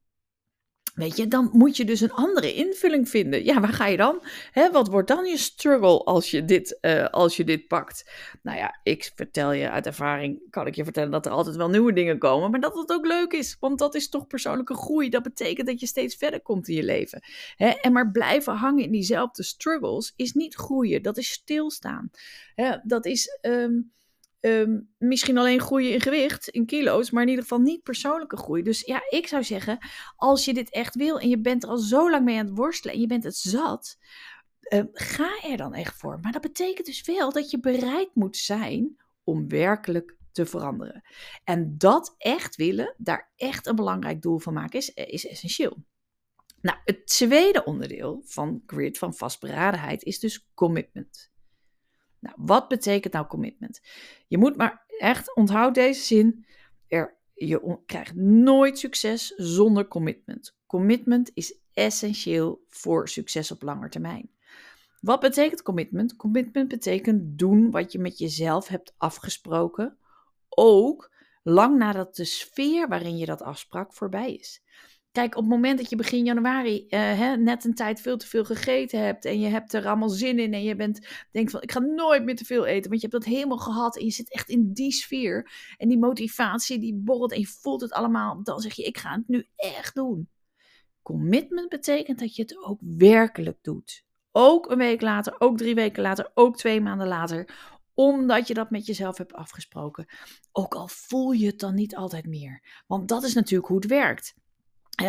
Weet 0.99 1.17
je, 1.17 1.29
dan 1.29 1.51
moet 1.53 1.77
je 1.77 1.85
dus 1.85 2.01
een 2.01 2.13
andere 2.13 2.55
invulling 2.55 3.09
vinden. 3.09 3.45
Ja, 3.45 3.61
waar 3.61 3.73
ga 3.73 3.87
je 3.87 3.97
dan? 3.97 4.23
Wat 4.73 4.89
wordt 4.89 5.09
dan 5.09 5.25
je 5.25 5.37
struggle 5.37 6.05
als 6.05 6.31
je, 6.31 6.45
dit, 6.45 6.79
uh, 6.81 7.05
als 7.05 7.37
je 7.37 7.45
dit 7.45 7.67
pakt? 7.67 8.11
Nou 8.43 8.59
ja, 8.59 8.81
ik 8.83 9.13
vertel 9.15 9.53
je 9.53 9.71
uit 9.71 9.87
ervaring, 9.87 10.43
kan 10.51 10.67
ik 10.67 10.75
je 10.75 10.85
vertellen 10.85 11.11
dat 11.11 11.27
er 11.27 11.33
altijd 11.33 11.57
wel 11.57 11.69
nieuwe 11.69 11.93
dingen 11.93 12.19
komen. 12.19 12.51
Maar 12.51 12.61
dat 12.61 12.75
het 12.75 12.93
ook 12.93 13.07
leuk 13.07 13.33
is, 13.33 13.57
want 13.61 13.79
dat 13.79 13.95
is 13.95 14.09
toch 14.09 14.27
persoonlijke 14.27 14.75
groei. 14.75 15.09
Dat 15.09 15.23
betekent 15.23 15.67
dat 15.67 15.81
je 15.81 15.87
steeds 15.87 16.17
verder 16.17 16.41
komt 16.41 16.69
in 16.69 16.75
je 16.75 16.85
leven. 16.85 17.23
En 17.57 17.93
maar 17.93 18.11
blijven 18.11 18.55
hangen 18.55 18.85
in 18.85 18.91
diezelfde 18.91 19.43
struggles 19.43 20.13
is 20.17 20.33
niet 20.33 20.55
groeien, 20.55 21.03
dat 21.03 21.17
is 21.17 21.31
stilstaan. 21.31 22.11
Dat 22.83 23.07
is... 23.07 23.39
Um, 23.43 23.97
Ehm, 24.41 24.81
misschien 24.99 25.39
alleen 25.39 25.61
groeien 25.61 25.93
in 25.93 26.01
gewicht, 26.01 26.49
in 26.49 26.67
kilo's, 26.67 27.11
maar 27.11 27.23
in 27.23 27.29
ieder 27.29 27.43
geval 27.43 27.61
niet 27.61 27.83
persoonlijke 27.83 28.37
groei. 28.37 28.63
Dus 28.63 28.81
ja, 28.81 29.03
ik 29.09 29.27
zou 29.27 29.45
zeggen, 29.45 29.79
als 30.17 30.45
je 30.45 30.55
dit 30.55 30.71
echt 30.71 30.95
wil 30.95 31.19
en 31.21 31.29
je 31.29 31.41
bent 31.41 31.63
er 31.63 31.69
al 31.69 31.79
zo 31.79 32.11
lang 32.11 32.25
mee 32.25 32.39
aan 32.39 32.47
het 32.47 32.57
worstelen 32.57 32.95
en 32.95 33.01
je 33.01 33.07
bent 33.07 33.25
het 33.25 33.37
zat, 33.37 33.99
ehm, 34.61 34.87
ga 34.93 35.43
er 35.45 35.57
dan 35.57 35.75
echt 35.75 35.97
voor. 35.97 36.19
Maar 36.23 36.33
dat 36.33 36.43
betekent 36.43 36.87
dus 36.87 37.03
wel 37.03 37.33
dat 37.33 37.51
je 37.51 37.61
bereid 37.61 38.15
moet 38.15 38.37
zijn 38.37 38.97
om 39.25 39.49
werkelijk 39.49 40.17
te 40.33 40.47
veranderen. 40.47 41.03
En 41.45 41.79
dat 41.79 42.15
echt 42.19 42.57
willen, 42.57 42.95
daar 42.99 43.33
echt 43.37 43.67
een 43.67 43.77
belangrijk 43.77 44.23
doel 44.23 44.39
van 44.39 44.53
maken, 44.53 44.79
is, 44.79 44.95
is 44.95 45.27
essentieel. 45.27 45.77
Nou, 46.61 46.79
het 46.85 47.07
tweede 47.07 47.65
onderdeel 47.65 48.23
van 48.25 48.63
grid, 48.67 48.99
van 48.99 49.15
vastberadenheid, 49.15 50.03
is 50.03 50.19
dus 50.19 50.49
commitment. 50.55 51.31
Nou, 52.21 52.35
wat 52.39 52.69
betekent 52.69 53.13
nou 53.13 53.27
commitment? 53.27 53.81
Je 54.27 54.39
moet 54.39 54.57
maar 54.57 54.85
echt, 54.99 55.35
onthoud 55.35 55.75
deze 55.75 56.03
zin, 56.03 56.47
er, 56.87 57.17
je 57.35 57.79
krijgt 57.87 58.15
nooit 58.15 58.79
succes 58.79 59.35
zonder 59.37 59.89
commitment. 59.89 60.57
Commitment 60.67 61.31
is 61.35 61.59
essentieel 61.73 62.65
voor 62.69 63.09
succes 63.09 63.51
op 63.51 63.63
lange 63.63 63.89
termijn. 63.89 64.31
Wat 65.01 65.21
betekent 65.21 65.63
commitment? 65.63 66.17
Commitment 66.17 66.69
betekent 66.69 67.39
doen 67.39 67.71
wat 67.71 67.93
je 67.93 67.99
met 67.99 68.19
jezelf 68.19 68.69
hebt 68.69 68.95
afgesproken, 68.97 69.97
ook 70.49 71.17
lang 71.43 71.79
nadat 71.79 72.17
de 72.17 72.25
sfeer 72.25 72.89
waarin 72.89 73.17
je 73.17 73.27
dat 73.27 73.43
afsprak 73.43 73.93
voorbij 73.93 74.35
is. 74.35 74.63
Kijk, 75.19 75.37
op 75.37 75.43
het 75.43 75.53
moment 75.53 75.79
dat 75.79 75.91
je 75.91 75.97
begin 75.97 76.25
januari 76.25 76.85
uh, 76.89 76.89
hè, 76.91 77.37
net 77.37 77.65
een 77.65 77.75
tijd 77.75 78.01
veel 78.01 78.17
te 78.17 78.27
veel 78.27 78.45
gegeten 78.45 79.05
hebt 79.05 79.25
en 79.25 79.41
je 79.41 79.47
hebt 79.47 79.73
er 79.73 79.87
allemaal 79.87 80.09
zin 80.09 80.39
in 80.39 80.55
en 80.55 80.63
je 80.63 80.77
bent, 80.77 81.07
denkt 81.33 81.51
van 81.51 81.63
ik 81.63 81.73
ga 81.73 81.79
nooit 81.79 82.25
meer 82.25 82.37
te 82.37 82.45
veel 82.45 82.67
eten, 82.67 82.91
want 82.91 83.03
je 83.03 83.09
hebt 83.09 83.25
dat 83.25 83.35
helemaal 83.35 83.59
gehad 83.59 83.97
en 83.97 84.05
je 84.05 84.11
zit 84.11 84.33
echt 84.33 84.49
in 84.49 84.73
die 84.73 84.93
sfeer 84.93 85.51
en 85.77 85.89
die 85.89 85.99
motivatie 85.99 86.79
die 86.79 86.95
borrelt 86.95 87.33
en 87.33 87.41
je 87.41 87.47
voelt 87.47 87.81
het 87.81 87.93
allemaal, 87.93 88.43
dan 88.43 88.61
zeg 88.61 88.75
je 88.75 88.83
ik 88.83 88.99
ga 88.99 89.13
het 89.13 89.29
nu 89.29 89.47
echt 89.57 89.95
doen. 89.95 90.29
Commitment 91.03 91.69
betekent 91.69 92.19
dat 92.19 92.37
je 92.37 92.43
het 92.43 92.65
ook 92.65 92.79
werkelijk 92.81 93.59
doet. 93.63 94.05
Ook 94.33 94.71
een 94.71 94.79
week 94.79 95.01
later, 95.01 95.35
ook 95.39 95.57
drie 95.57 95.75
weken 95.75 96.03
later, 96.03 96.31
ook 96.35 96.57
twee 96.57 96.81
maanden 96.81 97.09
later 97.09 97.49
omdat 97.95 98.49
je 98.49 98.55
dat 98.55 98.71
met 98.71 98.87
jezelf 98.87 99.19
hebt 99.19 99.33
afgesproken. 99.33 100.07
Ook 100.53 100.75
al 100.75 100.89
voel 100.89 101.31
je 101.31 101.47
het 101.47 101.59
dan 101.59 101.75
niet 101.75 101.97
altijd 101.97 102.27
meer. 102.27 102.83
Want 102.87 103.09
dat 103.09 103.23
is 103.23 103.35
natuurlijk 103.35 103.69
hoe 103.69 103.77
het 103.77 103.87
werkt. 103.87 104.35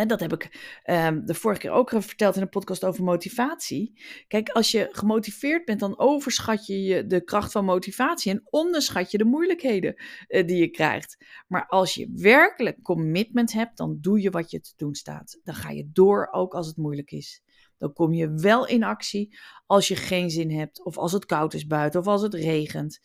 Dat 0.08 0.20
heb 0.20 0.34
ik 0.34 0.74
um, 0.86 1.26
de 1.26 1.34
vorige 1.34 1.60
keer 1.60 1.72
ook 1.72 1.90
verteld 1.90 2.36
in 2.36 2.42
een 2.42 2.50
podcast 2.50 2.86
over 2.86 3.04
motivatie. 3.04 4.02
Kijk, 4.28 4.50
als 4.50 4.72
je 4.72 4.88
gemotiveerd 4.92 5.66
bent, 5.66 5.80
dan 5.80 6.00
overschat 6.00 6.66
je 6.66 7.06
de 7.08 7.24
kracht 7.24 7.52
van 7.52 7.66
motivatie 7.66 8.32
en 8.32 8.48
onderschat 8.50 9.12
je 9.12 9.18
de 9.18 9.26
moeilijkheden 9.26 9.96
uh, 10.28 10.48
die 10.48 10.58
je 10.58 10.70
krijgt. 10.70 11.26
Maar 11.48 11.68
als 11.68 11.94
je 11.94 12.12
werkelijk 12.16 12.82
commitment 12.82 13.54
hebt, 13.54 13.78
dan 13.78 13.98
doe 14.02 14.22
je 14.22 14.30
wat 14.30 14.52
je 14.52 14.62
te 14.62 14.74
doen 14.76 14.96
staat. 14.96 15.40
Dan 15.44 15.56
ga 15.56 15.70
je 15.70 15.90
door, 15.94 16.28
ook 16.32 16.54
als 16.54 16.68
het 16.68 16.78
moeilijk 16.78 17.12
is. 17.12 17.42
Dan 17.78 17.94
kom 17.94 18.14
je 18.14 18.34
wel 18.34 18.68
in 18.68 18.84
actie 18.84 19.38
als 19.66 19.88
je 19.88 19.96
geen 19.96 20.30
zin 20.30 20.52
hebt, 20.52 20.84
of 20.84 20.98
als 20.98 21.12
het 21.12 21.26
koud 21.26 21.54
is 21.54 21.68
buiten, 21.68 22.00
of 22.00 22.08
als 22.08 22.22
het 22.22 22.34
regent. 22.34 23.00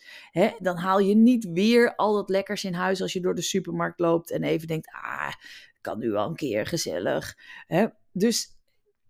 dan 0.58 0.76
haal 0.76 0.98
je 0.98 1.14
niet 1.14 1.44
weer 1.44 1.94
al 1.94 2.14
dat 2.14 2.28
lekkers 2.28 2.64
in 2.64 2.74
huis 2.74 3.02
als 3.02 3.12
je 3.12 3.20
door 3.20 3.34
de 3.34 3.42
supermarkt 3.42 4.00
loopt 4.00 4.30
en 4.30 4.42
even 4.42 4.68
denkt: 4.68 4.88
ah, 4.92 5.32
kan 5.84 5.98
nu 5.98 6.14
al 6.14 6.28
een 6.28 6.36
keer 6.36 6.66
gezellig. 6.66 7.34
Dus 8.12 8.54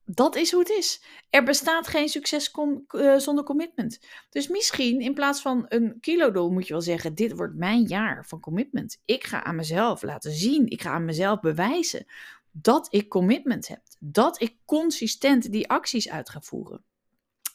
dat 0.06 0.36
is 0.36 0.50
hoe 0.50 0.60
het 0.60 0.70
is. 0.70 1.02
Er 1.30 1.44
bestaat 1.44 1.86
geen 1.86 2.08
succes 2.08 2.50
uh, 2.88 3.16
zonder 3.16 3.44
commitment. 3.44 3.98
Dus 4.30 4.48
misschien 4.48 5.00
in 5.00 5.14
plaats 5.14 5.40
van 5.40 5.64
een 5.68 5.96
kilodoel 6.00 6.50
moet 6.50 6.66
je 6.66 6.72
wel 6.72 6.82
zeggen: 6.82 7.14
dit 7.14 7.32
wordt 7.36 7.54
mijn 7.54 7.82
jaar 7.82 8.26
van 8.26 8.40
commitment. 8.40 9.00
Ik 9.04 9.24
ga 9.24 9.44
aan 9.44 9.56
mezelf 9.56 10.02
laten 10.02 10.32
zien, 10.32 10.66
ik 10.68 10.82
ga 10.82 10.90
aan 10.90 11.04
mezelf 11.04 11.40
bewijzen 11.40 12.06
dat 12.50 12.86
ik 12.90 13.08
commitment 13.08 13.68
heb. 13.68 13.80
Dat 13.98 14.40
ik 14.40 14.56
consistent 14.64 15.52
die 15.52 15.68
acties 15.68 16.10
uit 16.10 16.30
ga 16.30 16.40
voeren. 16.40 16.84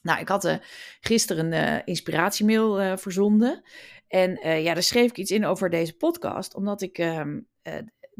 Nou, 0.02 0.20
ik 0.20 0.28
had 0.28 0.46
uh, 0.46 0.56
gisteren 1.00 1.54
een 1.54 1.68
uh, 1.68 1.82
inspiratiemail 1.86 2.98
verzonden. 2.98 3.64
En 4.08 4.62
ja, 4.62 4.74
daar 4.74 4.84
schreef 4.84 5.10
ik 5.10 5.18
iets 5.18 5.32
in 5.32 5.46
over 5.46 5.70
deze 5.70 5.94
podcast. 5.94 6.56
Omdat 6.56 6.82
ik 6.82 6.98
ehm, 6.98 7.40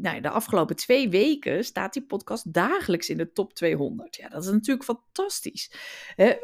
nou, 0.00 0.20
de 0.20 0.30
afgelopen 0.30 0.76
twee 0.76 1.08
weken 1.08 1.64
staat 1.64 1.92
die 1.92 2.02
podcast 2.02 2.52
dagelijks 2.52 3.08
in 3.08 3.16
de 3.16 3.32
top 3.32 3.54
200. 3.54 4.16
Ja, 4.16 4.28
dat 4.28 4.44
is 4.44 4.50
natuurlijk 4.50 4.84
fantastisch, 4.84 5.72
hè, 6.14 6.34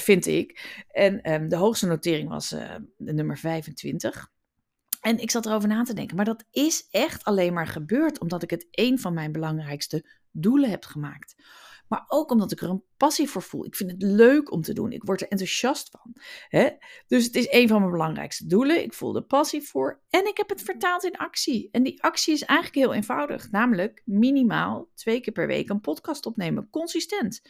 vind 0.00 0.26
ik. 0.26 0.82
En 0.90 1.32
um, 1.32 1.48
de 1.48 1.56
hoogste 1.56 1.86
notering 1.86 2.28
was 2.28 2.48
de 2.96 3.12
nummer 3.12 3.38
25. 3.38 4.30
En 5.00 5.18
ik 5.18 5.30
zat 5.30 5.46
erover 5.46 5.68
na 5.68 5.82
te 5.82 5.94
denken, 5.94 6.16
maar 6.16 6.24
dat 6.24 6.44
is 6.50 6.88
echt 6.90 7.24
alleen 7.24 7.52
maar 7.52 7.66
gebeurd 7.66 8.20
omdat 8.20 8.42
ik 8.42 8.50
het 8.50 8.66
een 8.70 8.98
van 8.98 9.14
mijn 9.14 9.32
belangrijkste 9.32 10.04
doelen 10.30 10.70
heb 10.70 10.84
gemaakt. 10.84 11.34
Maar 11.90 12.04
ook 12.08 12.30
omdat 12.30 12.52
ik 12.52 12.60
er 12.60 12.68
een 12.68 12.84
passie 12.96 13.28
voor 13.28 13.42
voel. 13.42 13.64
Ik 13.64 13.76
vind 13.76 13.90
het 13.90 14.02
leuk 14.02 14.52
om 14.52 14.62
te 14.62 14.72
doen. 14.72 14.92
Ik 14.92 15.02
word 15.02 15.20
er 15.20 15.28
enthousiast 15.28 15.90
van. 15.90 16.16
Hè? 16.48 16.68
Dus 17.06 17.24
het 17.24 17.34
is 17.34 17.46
een 17.50 17.68
van 17.68 17.78
mijn 17.78 17.90
belangrijkste 17.92 18.46
doelen. 18.46 18.82
Ik 18.82 18.92
voel 18.92 19.12
de 19.12 19.22
passie 19.22 19.62
voor. 19.62 20.02
En 20.10 20.26
ik 20.26 20.36
heb 20.36 20.48
het 20.48 20.62
vertaald 20.62 21.04
in 21.04 21.16
actie. 21.16 21.68
En 21.72 21.82
die 21.82 22.02
actie 22.02 22.34
is 22.34 22.44
eigenlijk 22.44 22.78
heel 22.78 22.94
eenvoudig. 22.94 23.50
Namelijk 23.50 24.02
minimaal 24.04 24.88
twee 24.94 25.20
keer 25.20 25.32
per 25.32 25.46
week 25.46 25.68
een 25.68 25.80
podcast 25.80 26.26
opnemen. 26.26 26.70
Consistent. 26.70 27.42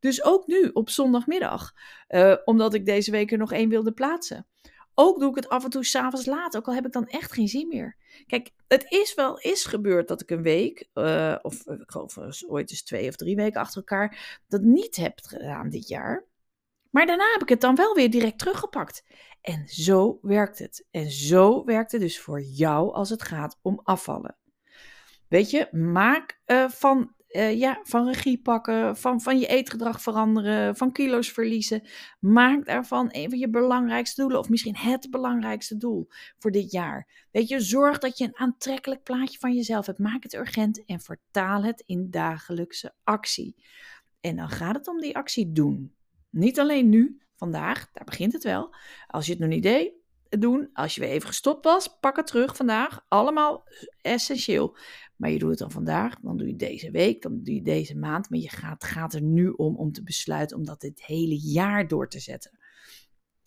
Dus 0.00 0.24
ook 0.24 0.46
nu 0.46 0.70
op 0.72 0.90
zondagmiddag. 0.90 1.72
Uh, 2.08 2.34
omdat 2.44 2.74
ik 2.74 2.86
deze 2.86 3.10
week 3.10 3.32
er 3.32 3.38
nog 3.38 3.52
één 3.52 3.68
wilde 3.68 3.92
plaatsen. 3.92 4.46
Ook 4.98 5.20
doe 5.20 5.30
ik 5.30 5.34
het 5.36 5.48
af 5.48 5.64
en 5.64 5.70
toe 5.70 5.84
s'avonds 5.84 6.26
laat, 6.26 6.56
ook 6.56 6.66
al 6.66 6.74
heb 6.74 6.86
ik 6.86 6.92
dan 6.92 7.06
echt 7.06 7.32
geen 7.32 7.48
zin 7.48 7.68
meer. 7.68 7.96
Kijk, 8.26 8.50
het 8.68 8.84
is 8.88 9.14
wel 9.14 9.40
eens 9.40 9.64
gebeurd 9.64 10.08
dat 10.08 10.20
ik 10.20 10.30
een 10.30 10.42
week, 10.42 10.88
uh, 10.94 11.36
of 11.42 11.66
ik 11.66 11.90
geloof 11.90 12.18
ooit 12.46 12.70
eens 12.70 12.82
twee 12.82 13.08
of 13.08 13.16
drie 13.16 13.36
weken 13.36 13.60
achter 13.60 13.76
elkaar, 13.76 14.40
dat 14.48 14.60
niet 14.60 14.96
heb 14.96 15.20
gedaan 15.22 15.68
dit 15.68 15.88
jaar. 15.88 16.24
Maar 16.90 17.06
daarna 17.06 17.32
heb 17.32 17.42
ik 17.42 17.48
het 17.48 17.60
dan 17.60 17.74
wel 17.74 17.94
weer 17.94 18.10
direct 18.10 18.38
teruggepakt. 18.38 19.04
En 19.40 19.66
zo 19.68 20.18
werkt 20.22 20.58
het. 20.58 20.86
En 20.90 21.10
zo 21.10 21.64
werkt 21.64 21.92
het 21.92 22.00
dus 22.00 22.20
voor 22.20 22.40
jou 22.40 22.92
als 22.92 23.10
het 23.10 23.22
gaat 23.22 23.58
om 23.62 23.80
afvallen. 23.82 24.36
Weet 25.28 25.50
je, 25.50 25.68
maak 25.70 26.40
uh, 26.46 26.68
van 26.68 27.14
uh, 27.36 27.58
ja, 27.58 27.80
van 27.82 28.06
regie 28.06 28.40
pakken, 28.42 28.96
van, 28.96 29.20
van 29.20 29.38
je 29.38 29.46
eetgedrag 29.46 30.02
veranderen, 30.02 30.76
van 30.76 30.92
kilo's 30.92 31.32
verliezen. 31.32 31.88
Maak 32.20 32.64
daarvan 32.64 33.08
een 33.10 33.30
van 33.30 33.38
je 33.38 33.50
belangrijkste 33.50 34.20
doelen, 34.20 34.38
of 34.38 34.48
misschien 34.48 34.76
het 34.76 35.10
belangrijkste 35.10 35.76
doel 35.76 36.08
voor 36.38 36.50
dit 36.50 36.70
jaar. 36.70 37.26
Weet 37.30 37.48
je, 37.48 37.60
zorg 37.60 37.98
dat 37.98 38.18
je 38.18 38.24
een 38.24 38.36
aantrekkelijk 38.38 39.02
plaatje 39.02 39.38
van 39.38 39.54
jezelf 39.54 39.86
hebt. 39.86 39.98
Maak 39.98 40.22
het 40.22 40.34
urgent 40.34 40.84
en 40.84 41.00
vertaal 41.00 41.64
het 41.64 41.82
in 41.86 42.10
dagelijkse 42.10 42.94
actie. 43.04 43.56
En 44.20 44.36
dan 44.36 44.48
gaat 44.48 44.74
het 44.74 44.88
om 44.88 45.00
die 45.00 45.16
actie 45.16 45.52
doen. 45.52 45.94
Niet 46.30 46.60
alleen 46.60 46.88
nu, 46.88 47.22
vandaag, 47.36 47.90
daar 47.92 48.04
begint 48.04 48.32
het 48.32 48.42
wel. 48.42 48.74
Als 49.06 49.26
je 49.26 49.32
het 49.32 49.40
nog 49.40 49.50
niet 49.50 49.62
deed, 49.62 49.92
doen. 50.28 50.70
Als 50.72 50.94
je 50.94 51.00
weer 51.00 51.10
even 51.10 51.28
gestopt 51.28 51.64
was, 51.64 51.98
pak 52.00 52.16
het 52.16 52.26
terug 52.26 52.56
vandaag. 52.56 53.04
Allemaal 53.08 53.68
essentieel. 54.00 54.76
Maar 55.16 55.30
je 55.30 55.38
doet 55.38 55.50
het 55.50 55.58
dan 55.58 55.70
vandaag, 55.70 56.14
dan 56.20 56.36
doe 56.36 56.46
je 56.46 56.56
deze 56.56 56.90
week, 56.90 57.22
dan 57.22 57.42
doe 57.42 57.54
je 57.54 57.62
deze 57.62 57.96
maand. 57.96 58.30
Maar 58.30 58.38
je 58.38 58.50
gaat, 58.50 58.84
gaat 58.84 59.14
er 59.14 59.22
nu 59.22 59.48
om 59.48 59.76
om 59.76 59.92
te 59.92 60.02
besluiten 60.02 60.56
om 60.56 60.64
dat 60.64 60.80
dit 60.80 61.04
hele 61.04 61.38
jaar 61.40 61.88
door 61.88 62.08
te 62.08 62.20
zetten. 62.20 62.58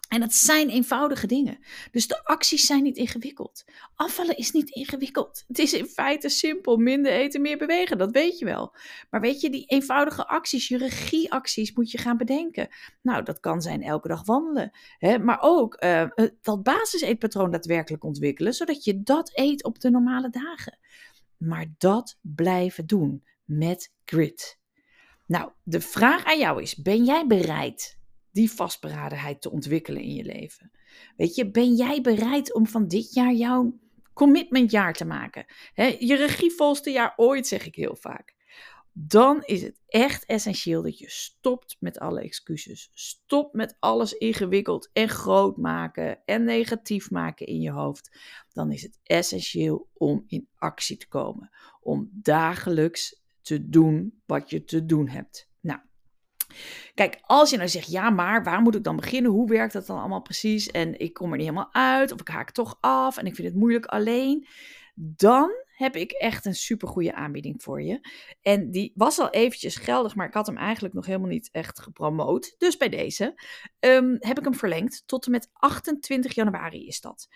En 0.10 0.20
dat 0.20 0.34
zijn 0.34 0.70
eenvoudige 0.70 1.28
dingen. 1.28 1.60
Dus 1.92 2.08
de 2.08 2.24
acties 2.24 2.66
zijn 2.66 2.84
niet 2.84 2.98
ingewikkeld. 2.98 3.64
Afvallen 3.96 4.38
is 4.38 4.52
niet 4.52 4.70
ingewikkeld. 4.70 5.44
Het 5.48 5.60
is 5.60 5.74
in 5.74 5.86
feite 5.86 6.30
simpel. 6.30 6.78
Minder 6.78 7.12
eten, 7.12 7.42
meer 7.42 7.58
bewegen. 7.58 7.98
Dat 7.98 8.12
weet 8.12 8.40
je 8.40 8.46
wel. 8.46 8.76
Maar 9.10 9.22
weet 9.22 9.42
je, 9.42 9.50
die 9.50 9.66
eenvoudige 9.66 10.28
acties, 10.28 10.68
je 10.68 10.78
regieacties 10.78 11.74
moet 11.74 11.92
je 11.92 11.98
gaan 11.98 12.18
bedenken. 12.18 12.68
Nou, 13.02 13.24
dat 13.24 13.40
kan 13.40 13.62
zijn 13.62 13.84
elke 13.84 14.08
dag 14.08 14.26
wandelen. 14.26 14.72
Hè? 14.98 15.20
Maar 15.20 15.38
ook 15.42 15.84
uh, 15.84 16.04
dat 16.42 16.64
basiseetpatroon 16.64 17.52
daadwerkelijk 17.52 18.04
ontwikkelen. 18.04 18.54
Zodat 18.54 18.84
je 18.84 19.04
dat 19.04 19.32
eet 19.34 19.64
op 19.64 19.80
de 19.80 19.90
normale 19.90 20.30
dagen 20.30 20.78
maar 21.40 21.66
dat 21.78 22.18
blijven 22.22 22.86
doen 22.86 23.24
met 23.44 23.94
grit. 24.06 24.60
Nou, 25.26 25.52
de 25.64 25.82
vraag 25.82 26.26
aan 26.26 26.40
jou 26.40 26.62
is: 26.62 26.76
ben 26.76 27.04
jij 27.04 27.28
bereid 27.28 27.99
die 28.32 28.52
vastberadenheid 28.52 29.42
te 29.42 29.52
ontwikkelen 29.52 30.02
in 30.02 30.14
je 30.14 30.24
leven? 30.24 30.72
Weet 31.16 31.36
je, 31.36 31.52
ben 31.52 31.76
jij 31.76 32.02
bereid 32.02 32.54
om 32.54 32.68
van 32.68 32.88
dit 32.88 33.14
jaar 33.14 33.34
jouw 33.34 33.80
commitmentjaar 34.14 34.94
te 34.94 35.06
maken? 35.06 35.46
Je 36.00 36.16
regievolste 36.16 36.92
jaar 36.92 37.14
ooit, 37.16 37.48
zeg 37.48 37.66
ik 37.66 37.76
heel 37.76 37.96
vaak 37.96 38.38
dan 39.08 39.44
is 39.44 39.62
het 39.62 39.82
echt 39.88 40.26
essentieel 40.26 40.82
dat 40.82 40.98
je 40.98 41.10
stopt 41.10 41.78
met 41.80 42.00
alle 42.00 42.22
excuses. 42.22 42.90
Stop 42.94 43.54
met 43.54 43.76
alles 43.80 44.14
ingewikkeld 44.14 44.90
en 44.94 45.10
groot 45.10 45.58
maken 45.58 46.26
en 46.26 46.44
negatief 46.44 47.12
maken 47.12 47.46
in 47.46 47.62
je 47.62 47.72
hoofd. 47.72 48.18
Dan 48.54 48.72
is 48.72 48.82
het 48.82 49.00
essentieel 49.04 49.90
om 49.94 50.24
in 50.28 50.48
actie 50.56 50.98
te 50.98 51.08
komen. 51.08 51.50
Om 51.82 52.10
dagelijks 52.14 53.22
te 53.42 53.70
doen 53.70 54.22
wat 54.26 54.50
je 54.50 54.64
te 54.64 54.86
doen 54.86 55.08
hebt. 55.08 55.49
Kijk, 56.94 57.20
als 57.22 57.50
je 57.50 57.58
nou 57.58 57.70
zegt, 57.70 57.92
ja, 57.92 58.10
maar 58.10 58.44
waar 58.44 58.62
moet 58.62 58.76
ik 58.76 58.84
dan 58.84 58.96
beginnen? 58.96 59.32
Hoe 59.32 59.50
werkt 59.50 59.74
dat 59.74 59.86
dan 59.86 60.00
allemaal 60.00 60.22
precies? 60.22 60.68
En 60.68 61.00
ik 61.00 61.14
kom 61.14 61.32
er 61.32 61.38
niet 61.38 61.48
helemaal 61.48 61.74
uit, 61.74 62.12
of 62.12 62.20
ik 62.20 62.28
haak 62.28 62.52
toch 62.52 62.78
af 62.80 63.18
en 63.18 63.26
ik 63.26 63.36
vind 63.36 63.48
het 63.48 63.58
moeilijk 63.58 63.86
alleen. 63.86 64.48
Dan 64.96 65.52
heb 65.80 65.96
ik 65.96 66.12
echt 66.12 66.46
een 66.46 66.56
supergoeie 66.56 67.14
aanbieding 67.14 67.64
voor 67.64 67.82
je. 67.82 68.08
En 68.42 68.72
die 68.72 68.92
was 68.96 69.20
al 69.20 69.30
eventjes 69.30 69.76
geldig, 69.76 70.16
maar 70.16 70.28
ik 70.28 70.34
had 70.34 70.48
hem 70.48 70.58
eigenlijk 70.58 70.94
nog 70.94 71.06
helemaal 71.06 71.30
niet 71.30 71.50
echt 71.52 71.80
gepromoot. 71.80 72.56
Dus 72.58 72.78
bij 72.78 72.90
deze 72.90 73.42
um, 73.80 74.18
heb 74.20 74.38
ik 74.38 74.44
hem 74.44 74.56
verlengd. 74.56 75.04
Tot 75.06 75.26
en 75.26 75.32
met 75.32 75.50
28 75.54 76.36
januari 76.36 76.88
is 76.88 77.02
dat 77.02 77.28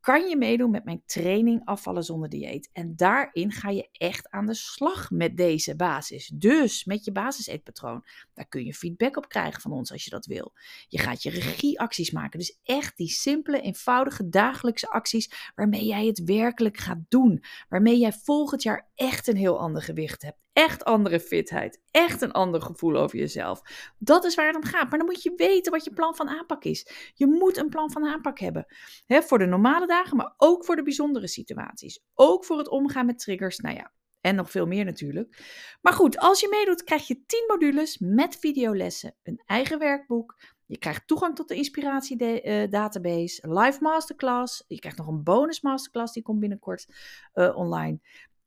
kan 0.00 0.28
je 0.28 0.36
meedoen 0.36 0.70
met 0.70 0.84
mijn 0.84 1.02
training 1.06 1.64
Afvallen 1.64 2.04
zonder 2.04 2.28
dieet. 2.28 2.70
En 2.72 2.96
daarin 2.96 3.52
ga 3.52 3.70
je 3.70 3.88
echt 3.92 4.30
aan 4.30 4.46
de 4.46 4.54
slag 4.54 5.10
met 5.10 5.36
deze 5.36 5.76
basis. 5.76 6.30
Dus 6.34 6.84
met 6.84 7.04
je 7.04 7.12
basiseetpatroon. 7.12 8.04
Daar 8.34 8.48
kun 8.48 8.64
je 8.64 8.74
feedback 8.74 9.16
op 9.16 9.28
krijgen 9.28 9.60
van 9.60 9.72
ons 9.72 9.92
als 9.92 10.04
je 10.04 10.10
dat 10.10 10.26
wil. 10.26 10.52
Je 10.88 10.98
gaat 10.98 11.22
je 11.22 11.30
regieacties 11.30 12.10
maken. 12.10 12.38
Dus 12.38 12.58
echt 12.62 12.96
die 12.96 13.08
simpele, 13.08 13.60
eenvoudige 13.60 14.28
dagelijkse 14.28 14.90
acties 14.90 15.52
waarmee 15.54 15.86
jij 15.86 16.06
het 16.06 16.24
werkelijk 16.24 16.76
gaat 16.76 17.04
doen. 17.08 17.42
Waarmee 17.68 17.98
jij 17.98 18.12
volgend 18.12 18.62
jaar 18.62 18.90
echt 18.94 19.26
een 19.26 19.36
heel 19.36 19.58
ander 19.58 19.82
gewicht 19.82 20.22
hebt 20.22 20.42
echt 20.60 20.84
andere 20.84 21.20
fitheid, 21.20 21.80
echt 21.90 22.22
een 22.22 22.32
ander 22.32 22.62
gevoel 22.62 22.96
over 22.96 23.18
jezelf. 23.18 23.60
Dat 23.98 24.24
is 24.24 24.34
waar 24.34 24.46
het 24.46 24.56
om 24.56 24.64
gaat. 24.64 24.90
Maar 24.90 24.98
dan 24.98 25.08
moet 25.08 25.22
je 25.22 25.32
weten 25.36 25.72
wat 25.72 25.84
je 25.84 25.92
plan 25.92 26.14
van 26.16 26.28
aanpak 26.28 26.64
is. 26.64 27.10
Je 27.14 27.26
moet 27.26 27.56
een 27.56 27.68
plan 27.68 27.90
van 27.90 28.06
aanpak 28.06 28.38
hebben. 28.38 28.66
voor 29.06 29.38
de 29.38 29.46
normale 29.46 29.86
dagen, 29.86 30.16
maar 30.16 30.34
ook 30.36 30.64
voor 30.64 30.76
de 30.76 30.82
bijzondere 30.82 31.28
situaties. 31.28 32.02
Ook 32.14 32.44
voor 32.44 32.58
het 32.58 32.68
omgaan 32.68 33.06
met 33.06 33.18
triggers. 33.18 33.58
Nou 33.58 33.74
ja, 33.74 33.92
En 34.20 34.34
nog 34.34 34.50
veel 34.50 34.66
meer 34.66 34.84
natuurlijk. 34.84 35.42
Maar 35.80 35.92
goed, 35.92 36.18
als 36.18 36.40
je 36.40 36.48
meedoet, 36.50 36.84
krijg 36.84 37.06
je 37.06 37.24
10 37.26 37.44
modules 37.46 37.98
met 37.98 38.36
videolessen, 38.36 39.14
een 39.22 39.42
eigen 39.44 39.78
werkboek. 39.78 40.38
Je 40.66 40.78
krijgt 40.78 41.06
toegang 41.06 41.36
tot 41.36 41.48
de 41.48 41.54
inspiratiedatabase, 41.54 43.42
uh, 43.46 43.62
live 43.62 43.78
masterclass. 43.80 44.64
Je 44.66 44.78
krijgt 44.78 44.98
nog 44.98 45.06
een 45.06 45.22
bonus 45.22 45.60
masterclass, 45.60 46.12
die 46.12 46.22
komt 46.22 46.40
binnenkort 46.40 46.86
uh, 47.34 47.56
online. 47.56 48.00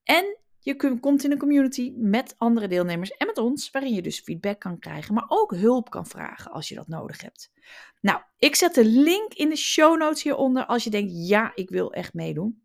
En 0.04 0.43
je 0.64 1.00
komt 1.00 1.24
in 1.24 1.32
een 1.32 1.38
community 1.38 1.94
met 1.96 2.36
andere 2.38 2.68
deelnemers 2.68 3.12
en 3.12 3.28
met 3.28 3.38
ons, 3.38 3.72
waarin 3.72 3.94
je 3.94 4.02
dus 4.02 4.20
feedback 4.20 4.60
kan 4.60 4.80
krijgen, 4.80 5.14
maar 5.14 5.26
ook 5.28 5.56
hulp 5.56 5.90
kan 5.90 6.06
vragen 6.06 6.52
als 6.52 6.70
je 6.70 6.76
dat 6.76 6.88
nodig 6.88 7.22
hebt. 7.22 7.52
Nou, 8.02 8.22
ik 8.38 8.56
zet 8.56 8.74
de 8.74 8.86
link 8.86 9.34
in 9.34 9.50
de 9.50 9.56
show 9.56 9.98
notes 9.98 10.24
hieronder 10.24 10.66
als 10.66 10.84
je 10.84 10.90
denkt, 10.90 11.12
ja, 11.28 11.52
ik 11.56 11.70
wil 11.70 11.94
echt 11.94 12.14
meedoen. 12.14 12.62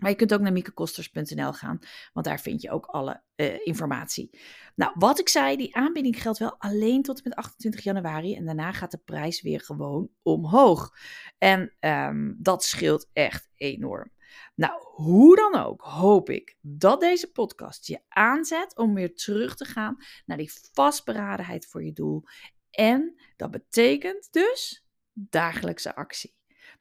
Maar 0.00 0.10
je 0.10 0.16
kunt 0.16 0.34
ook 0.34 0.40
naar 0.40 0.52
miekekosters.nl 0.52 1.52
gaan, 1.52 1.78
want 2.12 2.26
daar 2.26 2.40
vind 2.40 2.62
je 2.62 2.70
ook 2.70 2.86
alle 2.86 3.22
uh, 3.36 3.66
informatie. 3.66 4.38
Nou, 4.74 4.92
wat 4.94 5.18
ik 5.18 5.28
zei, 5.28 5.56
die 5.56 5.76
aanbieding 5.76 6.22
geldt 6.22 6.38
wel 6.38 6.56
alleen 6.58 7.02
tot 7.02 7.16
en 7.16 7.22
met 7.24 7.38
28 7.38 7.84
januari. 7.84 8.34
En 8.34 8.44
daarna 8.44 8.72
gaat 8.72 8.90
de 8.90 9.00
prijs 9.04 9.42
weer 9.42 9.60
gewoon 9.60 10.08
omhoog. 10.22 10.90
En 11.38 11.74
um, 11.80 12.36
dat 12.38 12.64
scheelt 12.64 13.08
echt 13.12 13.48
enorm. 13.54 14.10
Nou, 14.56 14.80
hoe 14.82 15.36
dan 15.36 15.54
ook, 15.54 15.82
hoop 15.82 16.30
ik 16.30 16.56
dat 16.60 17.00
deze 17.00 17.32
podcast 17.32 17.86
je 17.86 18.00
aanzet 18.08 18.76
om 18.76 18.94
weer 18.94 19.14
terug 19.14 19.56
te 19.56 19.64
gaan 19.64 19.96
naar 20.26 20.36
die 20.36 20.52
vastberadenheid 20.72 21.66
voor 21.66 21.84
je 21.84 21.92
doel. 21.92 22.22
En 22.70 23.20
dat 23.36 23.50
betekent 23.50 24.28
dus 24.32 24.86
dagelijkse 25.12 25.94
actie. 25.94 26.34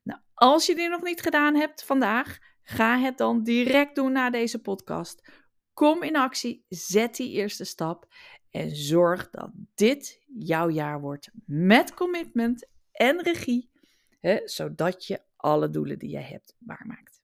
Nou, 0.03 0.20
als 0.34 0.65
je 0.65 0.75
dit 0.75 0.89
nog 0.89 1.01
niet 1.01 1.22
gedaan 1.22 1.55
hebt 1.55 1.84
vandaag, 1.84 2.38
ga 2.63 3.00
het 3.00 3.17
dan 3.17 3.44
direct 3.44 3.96
doen 3.96 4.12
na 4.12 4.29
deze 4.29 4.62
podcast. 4.62 5.29
Kom 5.74 6.03
in 6.03 6.15
actie, 6.15 6.65
zet 6.70 7.15
die 7.15 7.32
eerste 7.32 7.63
stap 7.63 8.08
en 8.50 8.75
zorg 8.75 9.29
dat 9.29 9.51
dit 9.74 10.24
jouw 10.25 10.70
jaar 10.70 11.01
wordt 11.01 11.29
met 11.46 11.94
commitment 11.94 12.67
en 12.91 13.22
regie, 13.22 13.70
hè, 14.20 14.41
zodat 14.44 15.05
je 15.05 15.22
alle 15.36 15.70
doelen 15.70 16.00
die 16.00 16.10
jij 16.10 16.24
hebt 16.24 16.55
waarmaakt. 16.60 17.14